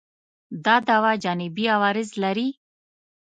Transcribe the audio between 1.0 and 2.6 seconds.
جانبي عوارض لري؟